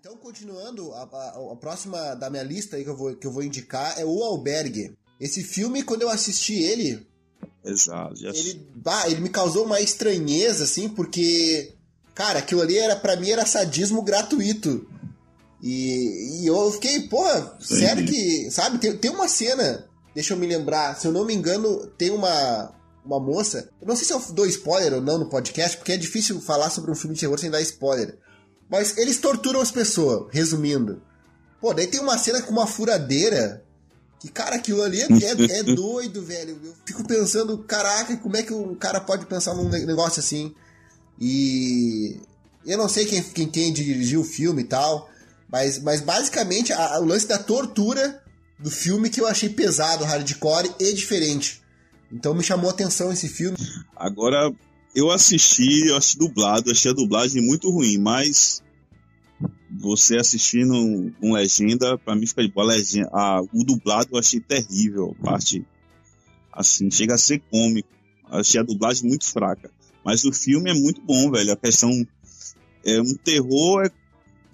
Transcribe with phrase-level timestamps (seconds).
[0.00, 3.30] Então, continuando, a, a, a, próxima da minha lista aí que eu, vou, que eu
[3.30, 4.96] vou indicar é O Albergue.
[5.20, 7.06] Esse filme, quando eu assisti ele.
[7.62, 8.14] Exato.
[8.24, 11.74] Ele, ah, ele me causou uma estranheza, assim, porque.
[12.14, 14.88] Cara, aquilo ali era para mim era sadismo gratuito.
[15.62, 18.50] E, e eu fiquei, porra, sério que.
[18.50, 22.08] Sabe, tem, tem uma cena, deixa eu me lembrar, se eu não me engano, tem
[22.08, 22.72] uma,
[23.04, 23.68] uma moça.
[23.78, 26.70] Eu não sei se eu dou spoiler ou não no podcast, porque é difícil falar
[26.70, 28.18] sobre um filme de terror sem dar spoiler.
[28.70, 31.02] Mas eles torturam as pessoas, resumindo.
[31.60, 33.64] Pô, daí tem uma cena com uma furadeira.
[34.20, 36.58] Que, cara, aquilo ali é, é, é doido, velho.
[36.62, 40.54] Eu fico pensando, caraca, como é que um cara pode pensar num negócio assim?
[41.20, 42.20] E.
[42.64, 45.10] Eu não sei quem, quem, quem dirigiu o filme e tal.
[45.50, 48.22] Mas, mas basicamente a, o lance da tortura
[48.58, 51.60] do filme que eu achei pesado, hardcore e diferente.
[52.12, 53.56] Então me chamou a atenção esse filme.
[53.96, 54.52] Agora,
[54.94, 58.62] eu assisti, eu assisti dublado, achei a dublagem muito ruim, mas
[59.70, 62.66] você assistindo com legenda, pra mim fica de boa.
[62.66, 65.64] Legenda, ah, o dublado eu achei terrível, parte
[66.52, 67.88] assim, chega a ser cômico.
[68.28, 69.70] Achei a dublagem muito fraca.
[70.04, 71.52] Mas o filme é muito bom, velho.
[71.52, 71.90] A questão
[72.84, 73.90] é um terror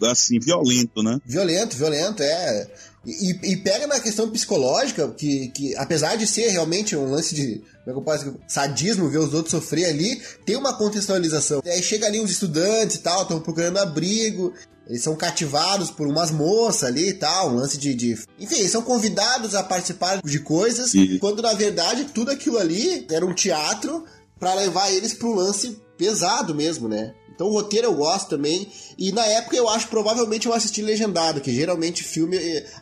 [0.03, 1.21] é, assim, violento, né?
[1.25, 2.75] Violento, violento, é.
[3.07, 7.63] E, e, pega na questão psicológica, que, que apesar de ser realmente um lance de
[7.85, 11.63] como é que eu posso dizer, sadismo, ver os outros sofrer ali, tem uma contextualização.
[11.65, 14.53] Aí chega ali uns estudantes e tal, estão procurando abrigo,
[14.89, 18.19] eles são cativados por umas moças ali e tal, um lance de, de.
[18.41, 21.19] Enfim, eles são convidados a participar de coisas, e...
[21.21, 24.05] quando na verdade tudo aquilo ali era um teatro
[24.39, 27.15] para levar eles para um lance pesado mesmo, né?
[27.37, 28.67] Então o roteiro eu gosto também.
[28.99, 32.37] E na época eu acho provavelmente eu assisti legendado, que geralmente filme,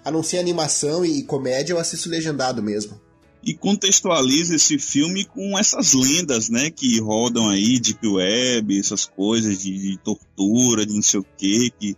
[0.05, 2.99] a não ser animação e comédia, eu assisto legendado mesmo.
[3.43, 9.59] E contextualiza esse filme com essas lendas, né, que rodam aí, Deep Web, essas coisas
[9.59, 11.95] de, de tortura, de não sei o quê, que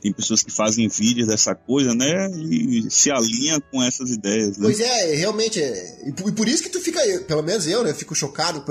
[0.00, 2.30] tem pessoas que fazem vídeos dessa coisa, né?
[2.36, 4.56] E se alinha com essas ideias.
[4.56, 4.62] Né?
[4.62, 5.60] Pois é, realmente.
[5.60, 7.92] É, e por isso que tu fica, pelo menos eu, né?
[7.92, 8.64] Fico chocado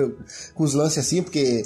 [0.54, 1.64] com os lances assim, porque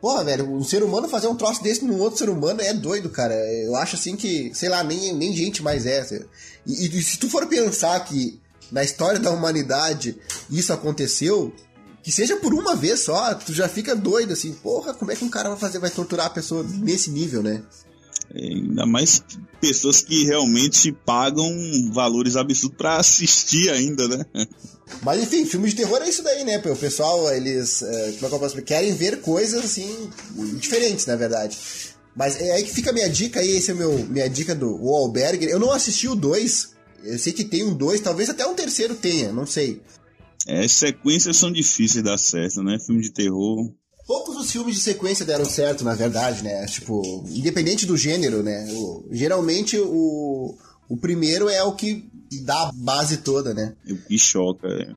[0.00, 3.10] Porra, velho, um ser humano fazer um troço desse num outro ser humano é doido,
[3.10, 3.34] cara.
[3.34, 6.06] Eu acho assim que, sei lá, nem, nem gente mais é.
[6.66, 10.16] E, e se tu for pensar que na história da humanidade
[10.50, 11.52] isso aconteceu,
[12.02, 15.24] que seja por uma vez só, tu já fica doido assim, porra, como é que
[15.24, 17.62] um cara vai fazer, vai torturar a pessoa nesse nível, né?
[18.32, 19.22] É, ainda mais
[19.60, 21.50] pessoas que realmente pagam
[21.92, 24.24] valores absurdos para assistir ainda, né?
[25.02, 26.58] Mas enfim, filmes de terror é isso daí, né?
[26.58, 30.10] O pessoal, eles é, como é que eu posso querem ver coisas assim
[30.58, 31.56] diferentes, na verdade.
[32.16, 34.76] Mas é aí que fica a minha dica aí, esse é meu minha dica do
[34.76, 35.44] Wahlberg.
[35.44, 36.70] Eu não assisti o 2.
[37.04, 39.80] Eu sei que tem um 2, talvez até um terceiro tenha, não sei.
[40.46, 42.78] É, sequências são difíceis de dar certo, né?
[42.84, 43.70] Filme de terror.
[44.08, 46.64] Poucos dos filmes de sequência deram certo, na verdade, né?
[46.64, 48.66] Tipo, independente do gênero, né?
[48.72, 50.56] O, geralmente o,
[50.88, 52.08] o primeiro é o que
[52.42, 53.74] dá a base toda, né?
[54.08, 54.94] Que choca, é.